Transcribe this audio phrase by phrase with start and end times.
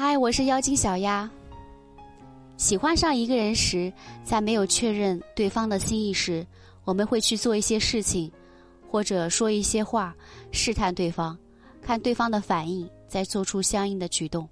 [0.00, 1.28] 嗨，我是妖精小丫。
[2.56, 3.92] 喜欢上一个人时，
[4.22, 6.46] 在没有确认对方的心意时，
[6.84, 8.30] 我们会去做一些事情，
[8.88, 10.14] 或者说一些话，
[10.52, 11.36] 试探对方，
[11.82, 14.48] 看对方的反应，再做出相应的举动。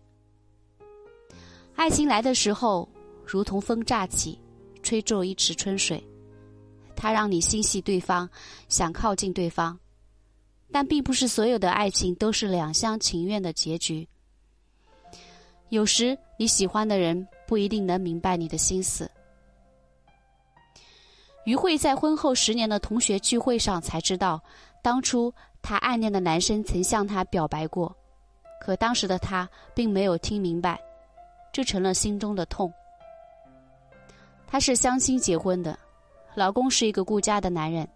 [1.77, 2.89] 爱情来的时候，
[3.25, 4.37] 如同风乍起，
[4.83, 6.05] 吹皱一池春水，
[6.97, 8.29] 它让你心系对方，
[8.69, 9.79] 想靠近对方。
[10.73, 14.09] 但并不是所有的爱情都是两厢情愿的结局。
[15.69, 19.11] 有时你喜欢的人不一定能明白你的心思。
[21.45, 24.41] 于慧在婚后十年的同学聚会上才知道，
[24.83, 27.95] 当初她暗恋的男生曾向她表白过，
[28.61, 30.81] 可当时的她并没有听明白，
[31.53, 32.73] 这成了心中的痛。
[34.47, 35.79] 她是相亲结婚的，
[36.35, 37.87] 老公是一个顾家的男人。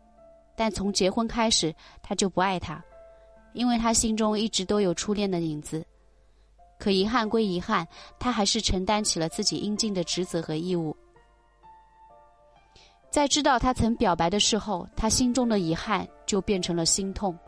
[0.56, 2.84] 但从结婚开始，他就不爱她，
[3.54, 5.84] 因为他心中一直都有初恋的影子。
[6.80, 7.86] 可遗憾归遗憾，
[8.18, 10.96] 他还是承担起了自己应尽的职责和义务。
[13.10, 17.38] 在知道他曾表白的时候，他心中的遗憾就变成了心痛。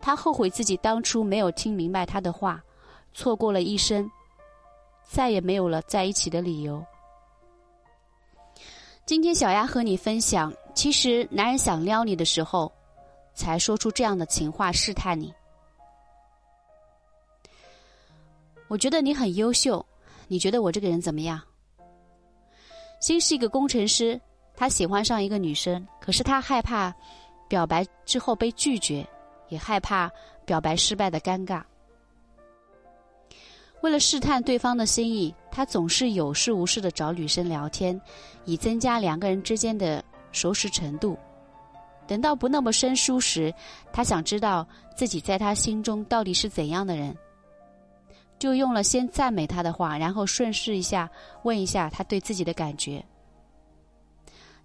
[0.00, 2.62] 他后悔自己当初没有听明白他的话，
[3.12, 4.08] 错过了一生，
[5.02, 6.82] 再也没有了在一起的理由。
[9.04, 10.52] 今天小丫和你分享。
[10.72, 12.72] 其实，男人想撩你的时候，
[13.34, 15.34] 才说出这样的情话试探你。
[18.70, 19.84] 我觉得你很优秀，
[20.28, 21.42] 你觉得我这个人怎么样？
[23.00, 24.18] 新是一个工程师，
[24.54, 26.94] 他喜欢上一个女生，可是他害怕
[27.48, 29.04] 表白之后被拒绝，
[29.48, 30.08] 也害怕
[30.44, 31.60] 表白失败的尴尬。
[33.80, 38.00] 为了试探对方的心意，他总是有事无事的找女生聊天，
[38.44, 40.04] 以增加两个人之间的。
[40.32, 41.18] 熟识程度，
[42.06, 43.52] 等到不那么生疏时，
[43.92, 47.12] 他想知道自己在他心中到底是怎样的人，
[48.40, 51.08] 就用了先赞美他的话，然后顺势一下
[51.44, 53.04] 问一下他对自己的感觉。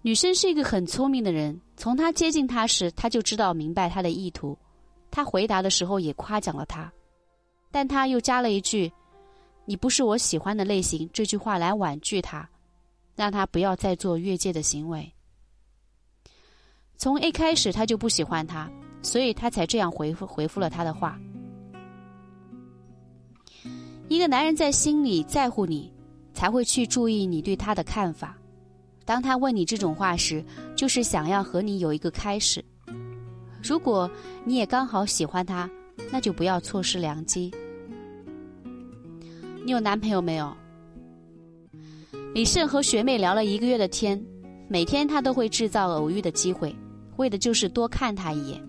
[0.00, 4.56] 女生是一个很聪明的人，从他接近他时，他就知道明白他的意图。
[5.10, 6.90] 他回答的时候也夸奖了他，
[7.70, 8.90] 但他又加了一句
[9.66, 12.48] ：“你不是我喜欢的类型。”这句话来婉拒他，
[13.14, 15.12] 让他不要再做越界的行为。
[16.96, 18.70] 从一开始他就不喜欢他，
[19.02, 21.20] 所以他才这样回复回复了他的话。
[24.08, 25.92] 一个男人在心里在乎你，
[26.32, 28.36] 才会去注意你对他的看法。
[29.04, 30.44] 当他问你这种话时，
[30.76, 32.64] 就是想要和你有一个开始。
[33.62, 34.08] 如果
[34.44, 35.68] 你也刚好喜欢他，
[36.10, 37.52] 那就不要错失良机。
[39.64, 40.56] 你有男朋友没有？
[42.32, 44.22] 李胜和学妹聊了一个月的天，
[44.68, 46.74] 每天他都会制造偶遇的机会。
[47.16, 48.62] 为的就是多看他一眼。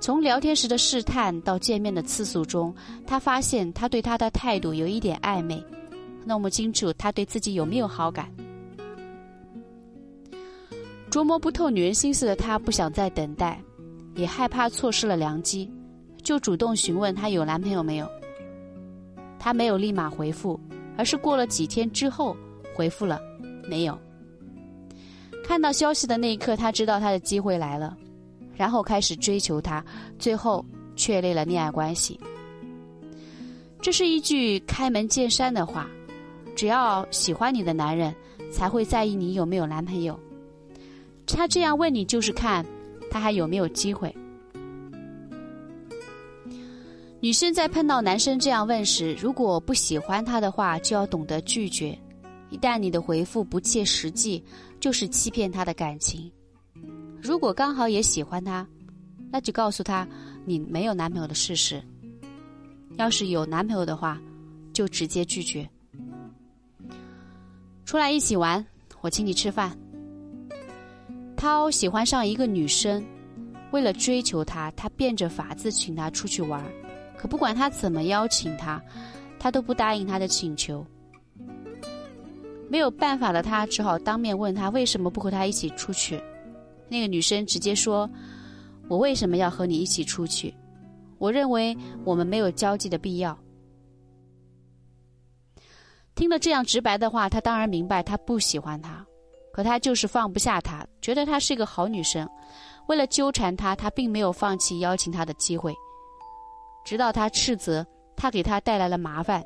[0.00, 2.74] 从聊天时的试探到见面的次数中，
[3.06, 5.62] 他发现他对他的态度有一点暧昧，
[6.24, 8.30] 弄不清楚他对自己有没有好感。
[11.10, 13.60] 琢磨不透女人心思的他不想再等待，
[14.14, 15.70] 也害怕错失了良机，
[16.22, 18.08] 就主动询问他有男朋友没有。
[19.38, 20.58] 他没有立马回复，
[20.96, 22.36] 而是过了几天之后
[22.74, 23.20] 回复了，
[23.68, 23.98] 没有。
[25.44, 27.96] 看到消息的那一刻，他知道他的机会来了，
[28.58, 29.82] 然后开始追求她，
[30.18, 30.64] 最后
[30.96, 32.18] 确立了恋爱关系。
[33.80, 35.88] 这是一句开门见山的话：
[36.56, 38.12] 只要喜欢你的男人，
[38.50, 40.18] 才会在意你有没有男朋友。
[41.24, 42.66] 他这样问你，就是看
[43.08, 44.12] 他还有没有机会。
[47.20, 51.96] 女生在碰到男生这样问时，如果不喜欢他的话，就要懂得拒绝。
[52.50, 54.42] 一旦你的回复不切实际，
[54.80, 56.30] 就是欺骗他的感情。
[57.20, 58.66] 如果刚好也喜欢他，
[59.30, 60.06] 那就告诉他
[60.44, 61.82] 你没有男朋友的事实。
[62.96, 64.20] 要是有男朋友的话，
[64.72, 65.68] 就直接拒绝。
[67.84, 68.64] 出来一起玩，
[69.00, 69.76] 我请你吃饭。
[71.36, 73.04] 涛喜欢上一个女生，
[73.70, 76.64] 为了追求她，他变着法子请她出去玩，
[77.16, 78.82] 可不管他怎么邀请她，
[79.38, 80.84] 她都不答应他的请求。
[82.68, 86.20] 没有办法的他，只好当面问他为什么不和他一起出去。
[86.88, 88.08] 那个女生直接说
[88.88, 90.54] ：“我为什么要和你一起出去？
[91.18, 93.36] 我认为我们没有交际的必要。”
[96.14, 99.06] 听了这样直白的话，他当然明白他不喜欢他，
[99.52, 102.28] 可他就是放不下她，觉得她是一个好女生。
[102.88, 105.72] 为了纠缠她，他并没有放弃邀请她的机会，
[106.84, 107.86] 直到他斥责
[108.16, 109.44] 他给他带来了麻烦，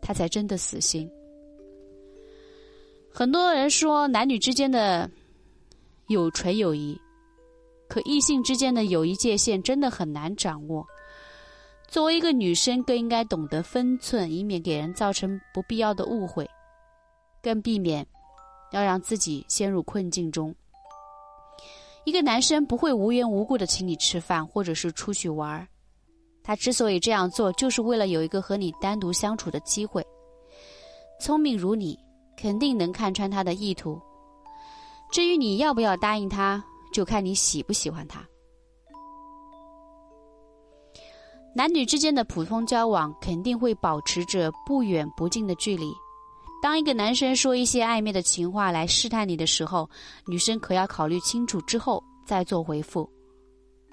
[0.00, 1.10] 他才真的死心。
[3.12, 5.10] 很多人说男女之间的
[6.10, 7.00] 有纯友谊，
[7.88, 10.84] 可异性之间的友谊界限真的很难掌握。
[11.86, 16.44] 作为一个女生，更应该懂得分寸，以免给人造成不必要的误会，
[17.40, 18.04] 更避免
[18.72, 20.52] 要让自己陷入困境中。
[22.04, 25.64] 一个男生不会无缘无故的请你吃饭，或者是出去玩儿。
[26.42, 30.04] 他之所以这样做，就是为了有一个和你单独相处的机会。
[31.20, 31.96] 聪明如你，
[32.36, 34.00] 肯定能看穿他的意图。
[35.10, 36.62] 至于你要不要答应他，
[36.92, 38.24] 就看你喜不喜欢他。
[41.52, 45.92] 男女之间的普通交往肯定会保持着不远不近的距离。
[46.62, 49.88] 当一个男生说一些暧昧的情话来试探你的时候，
[50.26, 53.10] 女生可要考虑清楚之后再做回复，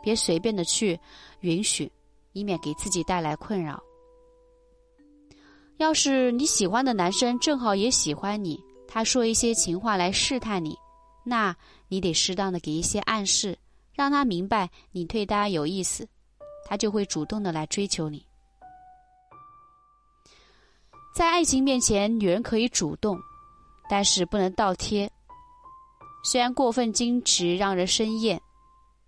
[0.04, 1.00] 别随便的去
[1.40, 1.92] 允许，
[2.34, 3.82] 以免给自己带来困扰。
[5.78, 10.78] 要是你喜欢的男生正好也喜欢你，他说一些情话来试探你，
[11.30, 11.54] 那
[11.90, 13.58] 你得适当的给一些暗示，
[13.92, 16.08] 让他明白你对他有意思。
[16.66, 18.26] 他就会主动的来追求你。
[21.14, 23.20] 在爱情面前，女人可以主动，
[23.90, 25.12] 但是不能倒贴。
[26.24, 28.42] 虽然过分矜持让人生厌，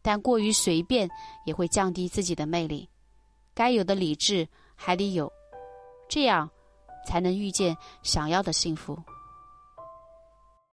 [0.01, 1.09] 但过于随便
[1.45, 2.89] 也会降低自己的魅力。
[3.53, 5.31] 该有的理智还得有，
[6.09, 6.49] 这样
[7.05, 8.97] 才能遇见想要的幸福。